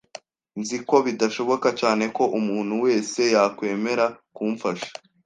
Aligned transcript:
Nzi 0.59 0.77
ko 0.87 0.95
bidashoboka 1.05 1.67
cyane 1.79 2.03
ko 2.15 2.23
umuntu 2.39 2.73
wese 2.85 3.21
yakwemera 3.35 4.05
kumfasha 4.35 4.91